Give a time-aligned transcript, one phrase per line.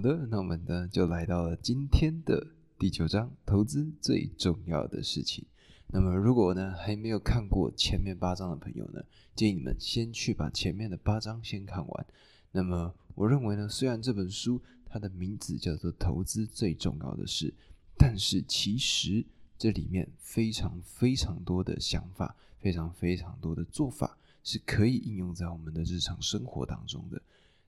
[0.00, 2.46] 好的，那我们呢就来到了今天的
[2.78, 5.44] 第九章，投资最重要的事情。
[5.88, 9.02] 那么，如果呢还没有看过前面八章的朋友呢，
[9.34, 12.06] 建议你们先去把前面的八章先看完。
[12.50, 17.50] 那么，我认为呢，虽然这本书它的名字叫做《投资最重要的事》，
[17.98, 19.22] 但是其实
[19.58, 27.20] 这里面非常非常多的想法，非常非常多的做法是可以应用在我们的日常生活当中的。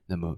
[0.07, 0.35] 那么，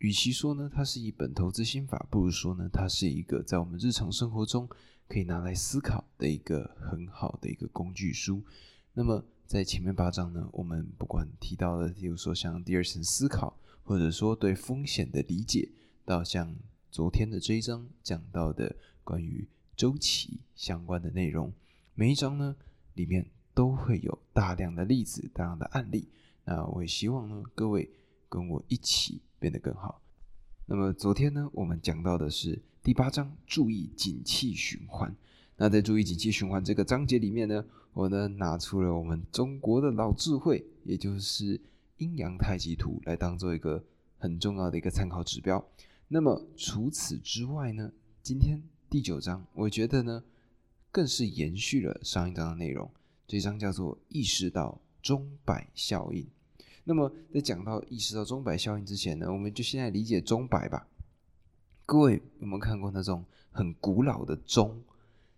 [0.00, 4.66] 与其说呢它是一本投资心法，不如说呢它是一个在我们日常生活中
[5.06, 8.42] 可以拿来思考的一个很好的一个工具书。
[8.94, 15.68] 那么，在前面八章呢，我们不管提到的，比如说像第二层思考，或者说对风险的理解，
[16.06, 16.56] 到像
[16.90, 18.74] 昨天的这一章讲到的
[19.04, 19.46] 关于
[19.76, 21.52] 周期相关的内容，
[21.94, 22.56] 每一章呢
[22.94, 26.08] 里面都会有大量的例子、大量的案例。
[26.46, 27.90] 那我也希望呢各位
[28.30, 30.00] 跟我一起变得更好。
[30.66, 35.12] 那么昨天呢，我们讲到的是第八章，注意景气循环。
[35.56, 41.60] 那在注意景气循环这个章节里面呢，我呢拿出了我们中国的老智慧，也就是
[41.96, 43.84] 阴阳太极图来当做一个
[44.16, 45.62] 很重要的一个参考指标。
[46.06, 47.90] 那么除此之外呢，
[48.22, 50.22] 今天第九章，我觉得呢
[50.92, 52.90] 更是延续了上一章的内容。
[53.26, 56.26] 这一章叫做意识到钟摆效应。
[56.90, 60.88] 那么在讲到意识到钟摆效应之前呢，我们就先来理解钟摆吧。
[61.86, 64.82] 各位有没有看过那种很古老的钟？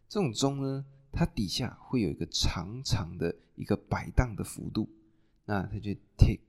[0.08, 4.88] 这种钟呢，它底下会有一个长长的一个摆荡的幅度，
[5.44, 6.40] 那它就 tick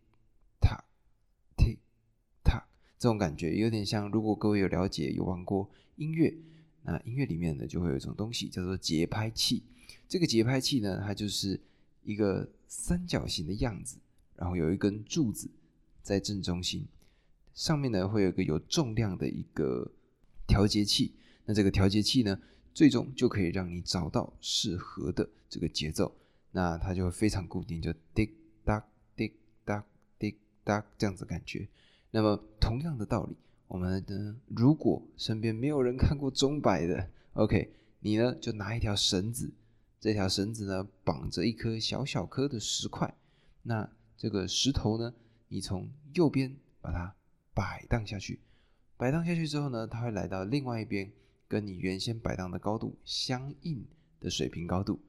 [0.62, 0.80] tock
[1.58, 1.80] tick
[2.42, 2.64] tock，
[2.98, 4.10] 这种感觉有点像。
[4.10, 6.34] 如果各位有了解有玩过音乐，
[6.84, 9.64] 那音乐里面呢就会有一种东西叫做节拍器。
[10.08, 11.60] 这个节拍器呢，它就是
[12.04, 13.98] 一个三角形的样子。
[14.36, 15.50] 然后有一根柱子
[16.02, 16.86] 在正中心，
[17.53, 19.89] 上面呢会有一个有重量的一个
[20.48, 21.14] 调节器。
[21.45, 22.39] 那这个调节器呢，
[22.73, 26.14] 最终就可以让你找到适合的这个节奏。
[26.52, 28.30] 那它就会非常固定，就滴
[28.64, 28.83] 答
[29.16, 29.32] 滴
[29.64, 29.83] 答
[30.17, 31.67] 滴答这样子感觉。
[32.11, 33.36] 那么同样的道理，
[33.67, 39.52] 我们呢如果身边没有人看过钟摆的，OK，你呢就拿一条绳子，
[40.02, 43.15] 这条绳子呢绑着一颗小小颗的石块，
[43.61, 43.89] 那。
[44.18, 45.14] 这个石头呢，
[45.48, 47.14] 你从右边把它
[47.54, 48.40] 摆荡下去，
[48.96, 51.12] 摆荡下去之后呢，它会来到另外一边，
[51.48, 53.86] 跟你原先摆荡的高度相应
[54.20, 55.00] 的水平高度。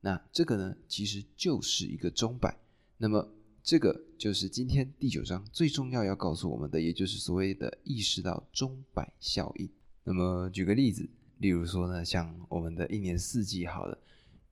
[0.00, 2.56] 那这个呢，其实就是一个钟摆。
[2.96, 3.28] 那么
[3.62, 9.68] 这个就是今天第九章最重要要告诉我们的，也就是所谓的意识到钟摆效应。
[10.02, 11.08] 那么举个例子，
[11.38, 13.98] 例如说呢，像我们的一年四季，好了，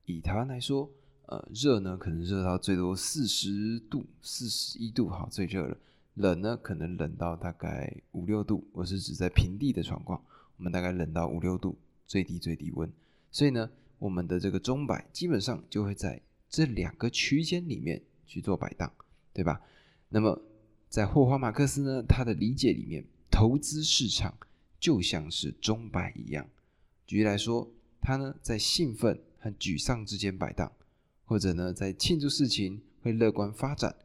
[0.05, 0.89] 以台湾来说。
[1.31, 5.77] 呃，热呢可能热到最多四十度、四十一度，好，最热了。
[6.15, 10.21] 冷呢可能冷到大概五六度，我是指在平地的状况，
[10.57, 12.91] 我们大概冷到五六度，最低最低温。
[13.31, 18.91] 所以呢，我们的这个钟摆基本上就会在这两个区间里面去做摆荡，
[19.31, 19.61] 对吧？
[20.09, 20.37] 那么
[20.89, 24.37] 在霍华马克思呢，他的理解里面，投资市场
[24.81, 26.45] 就像是钟摆一样。
[27.07, 27.71] 举例来说，
[28.01, 30.69] 他呢在兴奋和沮丧之间摆荡。
[31.31, 33.95] 或者呢，在庆祝事情会乐观发展，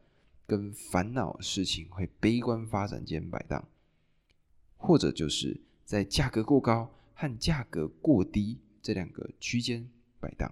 [0.45, 3.61] 跟烦恼事情会悲观发展间摆荡；
[4.77, 9.85] 或者就是在价格过高和价格过低这两个区间
[10.21, 10.49] 摆荡。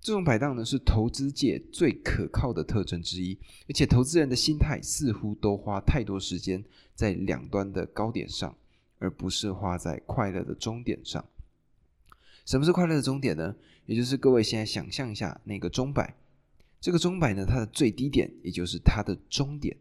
[0.00, 3.36] 这种摆荡呢，是投资界最可靠的特征之一。
[3.68, 8.56] 而且，投资人的心态似乎都花太多时间在两端的高点上，
[9.00, 11.26] 而不是花在快乐的终点上。
[12.46, 13.54] 什么是快乐的终点呢？
[13.86, 16.14] 也就是各位现在想象一下那个钟摆，
[16.80, 19.76] 这个钟摆呢，它的最低点也就是它的终点。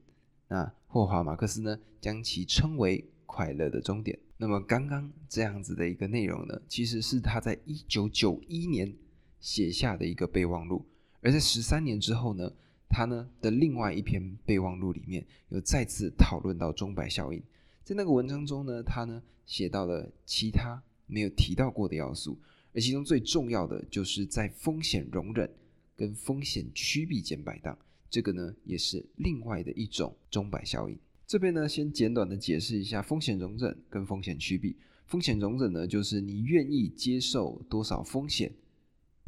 [0.48, 4.18] 那霍华马克思呢，将其称为快乐的终点。
[4.38, 8.92] 那么刚刚这样子的一个内容呢，其实是他在一九九一年
[9.40, 10.84] 写下的一个备忘录。
[11.22, 12.52] 而在十三年之后呢，
[12.90, 17.40] 他呢的另外一篇备忘录里面又再次讨论到钟摆效应。
[17.84, 22.36] 在那个文章中呢，他呢写到了其他没有提到过的要素。
[22.76, 25.50] 而其中最重要的，就是在风险容忍
[25.96, 27.78] 跟风险趋避间摆荡，
[28.10, 31.00] 这个呢，也是另外的一种钟摆效应。
[31.26, 34.76] 这边呢，先简短的解释一下风险容忍跟风险趋避。
[35.06, 38.52] 风险容忍呢，就是你愿意接受多少风险，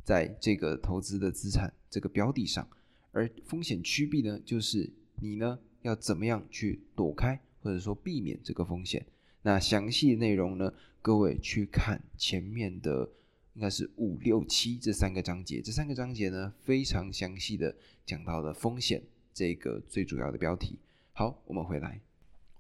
[0.04, 2.68] 在这个投资的资产这个标的上；
[3.14, 4.92] 而风险趋避呢，就是
[5.22, 9.06] 你呢要怎么样去躲开或者说避免这个风险。
[9.42, 13.10] 那详细内容呢，各位去看前面的。
[13.58, 17.76] 应该是五六七这三个章节，这三个章节呢非常详细的
[18.06, 19.02] 讲到了风险
[19.34, 20.78] 这个最主要的标题。
[21.12, 22.00] 好，我们回来，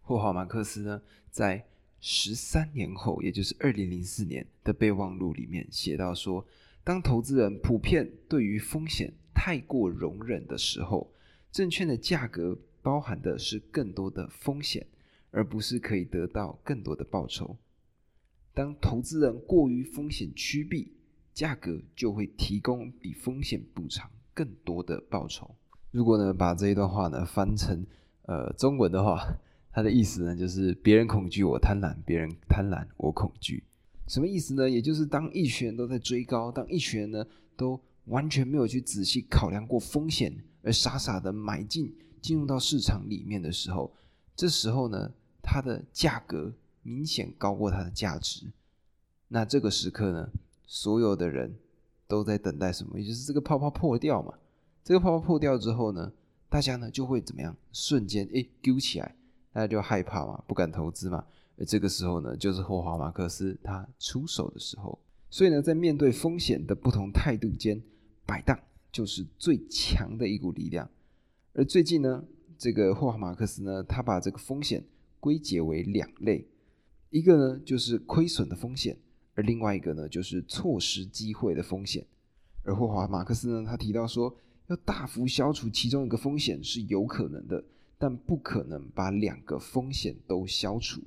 [0.01, 0.99] 霍华马克思呢
[1.29, 1.63] 在
[2.01, 6.43] 十三年后，也就是二零零四年的备忘录里面写到说，
[6.83, 11.13] 当投资人普遍对于风险太过容忍的时候，
[11.51, 14.83] 证券的价格包含的是更多的风险，
[15.29, 17.55] 而不是可以得到更多的报酬。
[18.57, 20.91] 当投资人过于风险趋避，
[21.31, 25.53] 价格就会提供比风险补偿更多的报酬。
[25.91, 27.85] 如果呢把这一段话呢翻成
[28.23, 29.21] 呃中文的话。
[29.69, 33.63] 它的意思呢，就是别人恐惧我贪婪，别人贪婪我恐惧。
[34.07, 34.67] 什么意思呢？
[34.67, 37.23] 也就是当一群人都在追高，当一群人呢
[37.55, 43.93] 都完全没有去仔细考量过风险，而傻傻的买进进入到市场里面的时候，
[44.35, 45.11] 这时候呢，
[45.43, 46.51] 它的价格
[46.87, 48.47] 明显高过它的价值。
[49.27, 50.29] 那这个时刻呢，
[50.65, 51.53] 所有的人
[52.07, 52.97] 都在等待什么？
[52.97, 54.33] 也就是这个泡泡破掉嘛。
[54.85, 56.13] 这个泡泡破掉之后呢，
[56.47, 57.53] 大家呢就会怎么样？
[57.73, 59.13] 瞬间诶丢起来。
[59.51, 61.25] 大家就害怕嘛，不敢投资嘛。
[61.57, 64.97] 而这个时候呢，就是霍华马克思他出手的时候。
[65.29, 67.81] 所以呢，在面对风险的不同态度间，
[68.25, 68.57] 摆荡
[68.93, 70.89] 就是最强的一股力量。
[71.53, 72.23] 而最近呢，
[72.57, 74.85] 这个霍华马克思呢，他把这个风险
[75.19, 76.47] 归结为两类，
[77.09, 78.97] 一个呢就是亏损的风险，
[79.35, 82.05] 而另外一个呢就是错失机会的风险。
[82.63, 84.35] 而霍华马克思呢，他提到说，
[84.67, 87.63] 要大幅消除其中一个风险是有可能的。
[87.99, 91.01] 但不可能把两个风险都消除。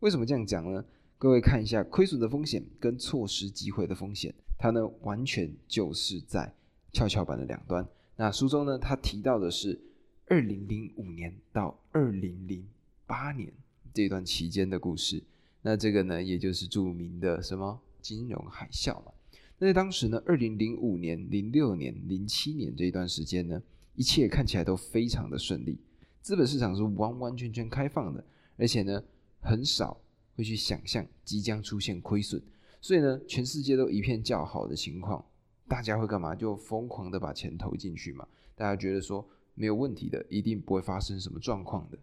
[0.00, 0.84] 为什么这样讲呢？
[1.16, 6.54] 各位看一下亏损的风险跟错失机会的风险，它呢完全就是在
[6.92, 7.88] 跷跷板的两端。
[8.16, 9.80] 那书中呢，他提到的是
[10.26, 12.68] 二零零五年到二零零
[13.06, 13.50] 八年
[13.94, 15.22] 这段期间的故事。
[15.66, 19.10] 那这个呢，也就是著名的什么金融海啸嘛。
[19.58, 23.60] 那在当时呢，二零零五年、零六年、零七年这一段时间呢，
[23.96, 25.80] 一切看起来都非常的顺利。
[26.22, 28.24] 资本市场是完完全全开放的，
[28.56, 29.02] 而且呢，
[29.40, 30.00] 很少
[30.36, 32.40] 会去想象即将出现亏损，
[32.80, 35.26] 所以呢，全世界都一片叫好的情况，
[35.66, 36.32] 大家会干嘛？
[36.32, 38.24] 就疯狂的把钱投进去嘛。
[38.54, 41.98] 大家觉得说没有问题的，一定不会发生什么状况的。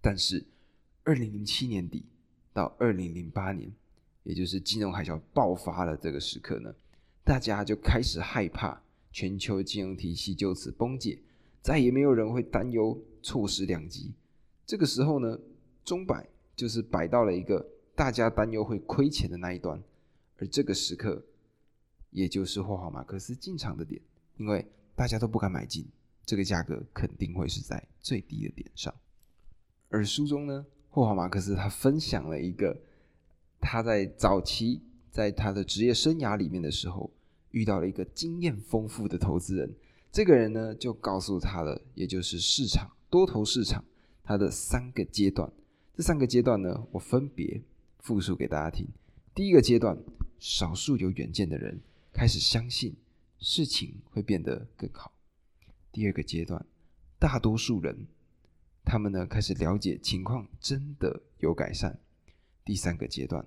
[0.00, 0.44] 但是，
[1.04, 2.04] 二零零七年底
[2.52, 3.72] 到二零零八年，
[4.22, 6.74] 也就是金融海啸爆发了这个时刻呢，
[7.24, 11.18] 大家就开始害怕全球金融体系就此崩解。
[11.62, 14.12] 再也没有人会担忧错失良机。
[14.66, 15.38] 这个时候呢，
[15.84, 17.64] 钟摆就是摆到了一个
[17.94, 19.80] 大家担忧会亏钱的那一端，
[20.38, 21.24] 而这个时刻，
[22.10, 24.02] 也就是霍华马克思进场的点，
[24.38, 24.66] 因为
[24.96, 25.86] 大家都不敢买进，
[26.26, 28.92] 这个价格肯定会是在最低的点上。
[29.88, 32.78] 而书中呢，霍华马克思他分享了一个
[33.58, 37.10] 他在早期在他的职业生涯里面的时候，
[37.50, 39.74] 遇到了一个经验丰富的投资人。
[40.10, 43.82] 这个人呢，就告诉他了，也就是市场多头市场
[44.22, 45.50] 它的三个阶段。
[45.96, 47.62] 这三个阶段呢，我分别
[48.00, 48.86] 复述给大家听。
[49.34, 49.96] 第一个阶段，
[50.38, 51.80] 少数有远见的人
[52.12, 52.94] 开始相信
[53.38, 55.10] 事情会变得更好。
[55.90, 56.62] 第二个阶段，
[57.18, 58.06] 大多数人
[58.84, 61.98] 他们呢开始了解情况真的有改善。
[62.64, 63.44] 第三个阶段，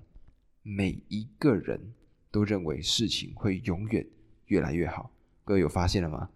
[0.62, 1.94] 每一个人
[2.32, 4.06] 都认为事情会永远
[4.48, 5.12] 越来越好。
[5.44, 6.30] 各位有发现了吗？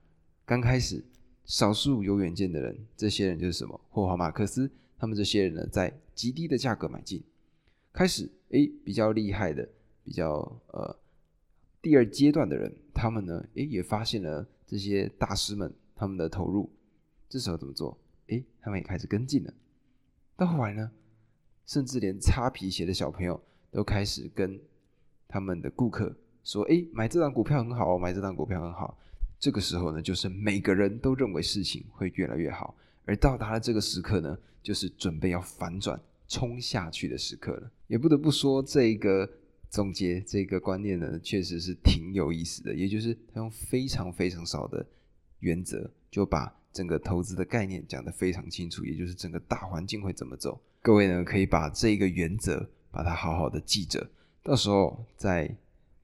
[0.45, 1.03] 刚开始，
[1.45, 3.79] 少数有远见的人，这些人就是什么？
[3.89, 7.23] 霍华马克思，他们这些人呢，在极低的价格买进。
[7.91, 9.67] 开始，诶，比较厉害的，
[10.03, 10.99] 比较呃，
[11.81, 16.69] 第二阶段的人，他们呢，诶，也发现了这些大师们他们的投入。
[17.27, 17.97] 这时候怎么做？
[18.29, 19.53] 诶，他们也开始跟进了。
[20.35, 20.91] 到后来呢，
[21.65, 24.59] 甚至连擦皮鞋的小朋友都开始跟
[25.27, 28.97] 他们的顾客说：“诶，买这张股票很好，买这张股票很好。”
[29.39, 37.71] 这个时候呢，就是每个人都认为事情会越来越好，而到达了这个时刻呢，就是准备要反转冲下去的时刻了。
[37.87, 39.29] 也不得不说，这个
[39.69, 42.73] 总结这个观念呢，确实是挺有意思的。
[42.75, 44.85] 也就是他用非常非常少的
[45.39, 50.61] 原则，就把整个投资的概念讲得非常清楚，也就是整个大环境会怎么走。
[50.81, 54.09] 各位呢，可以把这个原则把它好好的记着，
[54.43, 55.55] 到时候再。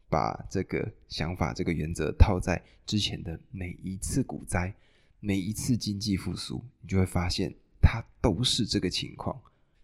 [0.08, 4.74] 把这个想法、这个原则套在之前的每一次股灾、
[5.20, 9.38] 每一次经济复苏，你就会发现它都是这个情况。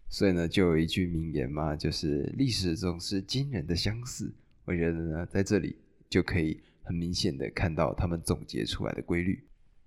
[0.08, 4.32] 所以呢，就有一句名言嘛，就是历史总是惊人的相似。
[4.64, 5.76] 我觉得呢，在这里
[6.08, 9.42] 就可以很明显的看到他们总结出来的规律。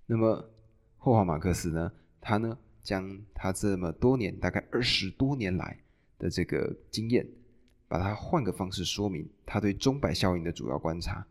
[0.06, 0.50] 那么
[0.98, 5.80] 霍华马克思呢，他呢将他这么多年，大概二十多年来
[6.18, 7.28] 的这个经验。
[7.88, 11.26] 把它换个方式说明他对钟摆效应的主要观察。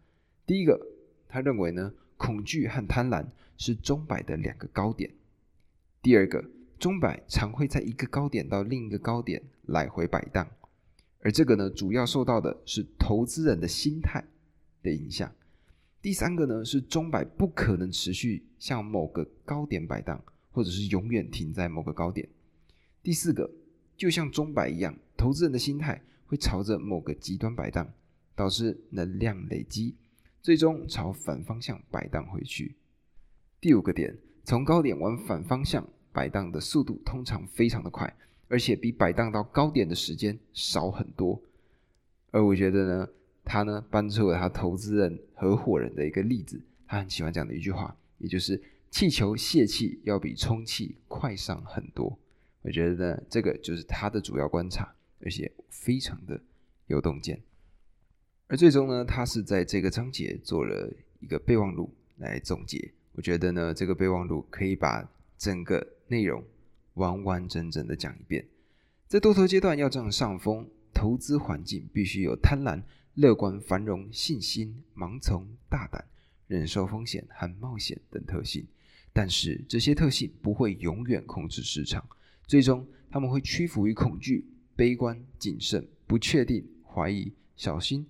[0.47, 0.81] 第一个，
[1.29, 3.27] 他认为呢，恐惧和贪婪
[3.59, 5.11] 是钟摆的两个高点。
[6.01, 6.43] 第二个，
[6.79, 10.49] 钟摆常会在一个高点到另一个高点来回摆荡，
[11.19, 14.25] 而这个呢，主要受到的是投资人的心态
[14.81, 15.31] 的影响。
[16.05, 22.29] 第三个呢，是钟摆不可能持续向某个高点摆荡，或者是永远停在某个高点。
[23.03, 23.51] 第四个，
[23.97, 27.91] 就像钟摆一样，投资人的心态会朝着某个极端摆荡，
[28.37, 29.95] 导致能量累积，
[30.43, 32.75] 最终朝反方向摆荡回去。
[33.59, 35.89] 第五个点，从高点往反方向。
[36.13, 38.15] 摆荡的速度通常非常的快，
[38.47, 41.43] 而且比摆荡到高点的时间少很多。
[42.31, 43.09] 而我觉得呢，
[43.45, 48.61] 他呢搬出了他投资人合伙人的一个例子，他很喜欢讲的一句话，也就是
[48.91, 52.19] 气球泄气要比充气快上很多。
[52.63, 56.41] 我觉得呢，这个就是他的主要观察，而且非常的
[56.87, 57.41] 有洞见。
[58.47, 62.93] 而最终呢，他是在这个章节做了一个备忘录来总结。
[63.13, 66.43] 我觉得呢，这个备忘录可以把整个内容
[66.95, 68.47] 完完整整的讲一遍，
[69.07, 72.83] 在多头阶段要占上风，投资环境必须有贪婪、
[73.15, 76.05] 乐观、繁荣、信心、盲从、大胆、
[76.47, 78.67] 忍受风险和冒险等特性。
[79.13, 82.07] 但是这些特性不会永远控制市场，
[82.47, 84.45] 最终他们会屈服于恐惧、
[84.75, 88.07] 悲观、谨慎、不确定、怀疑、小心、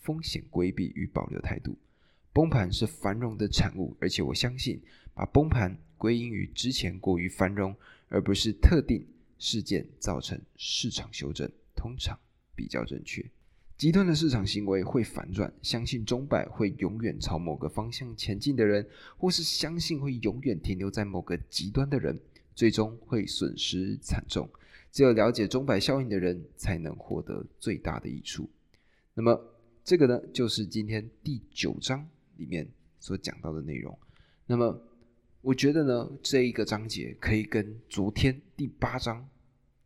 [0.00, 1.76] 风险规避与保留态度。
[2.32, 4.80] 崩盘是繁荣的产物，而且我相信
[5.14, 5.76] 把崩盘。
[5.96, 7.74] 归因于之前过于繁荣，
[8.08, 9.06] 而不是特定
[9.38, 12.18] 事件造成市场修正，通常
[12.54, 13.24] 比较正确。
[13.76, 22.18] 极端的市场行为会反转，相信钟摆会永远朝某个方向前进的人，或是相信会永远停留在某个极端的人，
[22.54, 24.48] 最终会损失惨重。
[24.92, 28.48] 只有了解钟摆效应的人，才能获得最大的益处。
[29.14, 29.38] 那么，
[29.82, 32.68] 这个呢，就是今天第九章里面
[33.00, 33.98] 所讲到的内容。
[34.46, 34.80] 那么。
[35.44, 39.28] 我觉得呢，这一个章节可以跟昨天第八章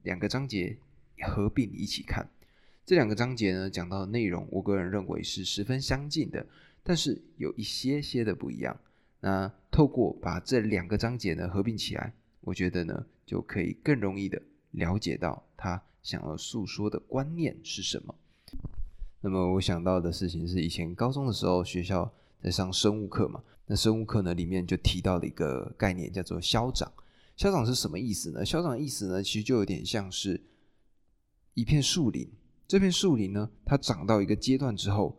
[0.04, 0.78] 两个章节
[1.26, 2.30] 合并一起看。
[2.88, 6.47] 这两个章节呢讲到的内容，我个人认为是十分相近的，
[6.83, 8.75] 但是有一些些的不一样。
[9.21, 14.40] 那透过把这两个章节呢合并起来，我觉得呢就可以更容易的
[14.71, 18.14] 了解到他想要诉说的观念是什么。
[19.21, 22.11] 那么我想到的事情是，以前高中的时候学校
[22.42, 23.45] 在上生物课嘛。
[23.66, 26.90] 那生物课呢，里面就提到了一个概念，叫做校长。
[27.37, 28.42] 校长是什么意思呢？
[28.42, 30.40] 校长意思呢，其实就有点像是
[31.52, 32.26] 一片树林。
[32.68, 35.18] 这片树林呢，它长到一个阶段之后，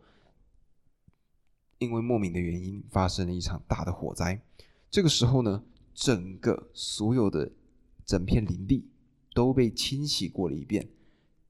[1.78, 4.40] 因为莫名的原因发生了一场大的火灾。
[4.88, 7.50] 这个时候呢，整个所有的
[8.06, 8.88] 整片林地
[9.34, 10.88] 都被清洗过了一遍，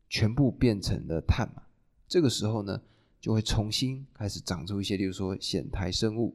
[0.08, 1.64] 全部变成了碳嘛。
[2.08, 2.80] 这个时候呢，
[3.20, 6.34] 就会重新开始长出一些，例如说藓苔生物。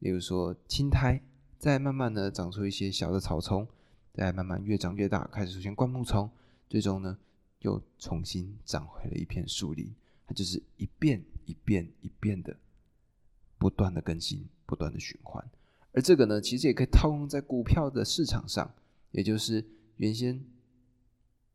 [0.00, 1.22] 例如说青苔，
[1.58, 3.66] 再慢慢的长出一些小的草丛，
[4.12, 6.30] 再慢慢越长越大，开始出现灌木丛，
[6.68, 7.18] 最终呢
[7.60, 9.92] 又重新长回了一片树林。
[10.26, 12.56] 它就是一遍一遍一遍的
[13.58, 15.44] 不断的更新，不断的循环。
[15.92, 18.72] 而这个呢，其实也可以套用在股票的市场上，
[19.10, 19.64] 也就是
[19.96, 20.40] 原先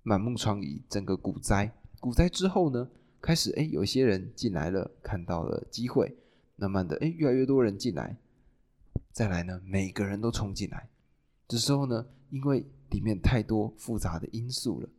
[0.04, 2.90] 满目疮痍，整个股灾，股灾之后呢，
[3.22, 6.14] 开始哎有些人进来了，看到了机会，
[6.58, 8.18] 慢慢的哎越来越多人进来。
[9.14, 10.90] 再来呢，每个人都冲进来，
[11.48, 14.90] 这时候呢，因为里面太多复杂的因素了，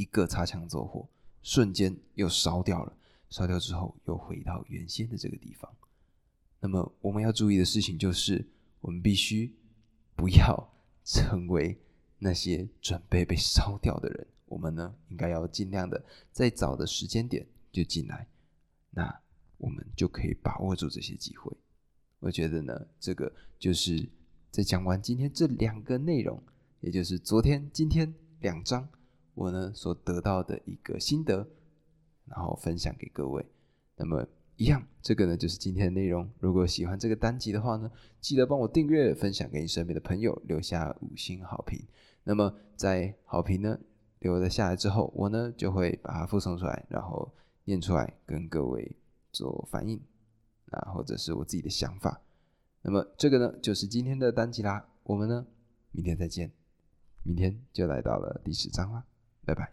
[0.00, 1.06] 一个擦枪走火，
[1.42, 2.96] 瞬间又烧掉了，
[3.28, 5.70] 烧掉之后又回到原先的这个地方。
[6.58, 8.42] 那么我们要注意的事情就是，
[8.80, 9.54] 我们必须
[10.16, 10.72] 不要
[11.04, 11.78] 成为
[12.18, 14.26] 那些准备被烧掉的人。
[14.46, 16.02] 我们呢，应该要尽量的
[16.32, 18.26] 在早的时间点就进来，
[18.90, 19.20] 那
[19.58, 21.54] 我们就可以把握住这些机会。
[22.20, 24.08] 我觉得呢，这个就是
[24.50, 26.42] 在讲完今天这两个内容，
[26.80, 28.88] 也就是昨天、今天两章，
[29.40, 31.48] 我呢所得到的一个心得，
[32.26, 33.42] 然后分享给各位。
[33.96, 36.30] 那么一样，这个呢就是今天的内容。
[36.40, 41.82] 如果喜欢这个单集的话呢，记得帮我订阅、分享给你身边的朋友，留下五星好评。
[42.22, 43.78] 那么在好评呢
[44.18, 47.32] 留了下来之后，我呢就会把它附送出来，然后
[47.64, 48.94] 念出来跟各位
[49.32, 49.98] 做反应。
[50.70, 52.20] 啊，或者是我自己的想法，
[52.82, 54.86] 那么这个呢，就是今天的单集啦。
[55.02, 55.44] 我们呢，
[55.90, 56.52] 明天再见，
[57.24, 59.04] 明天就来到了第十章啦，
[59.46, 59.72] 拜拜。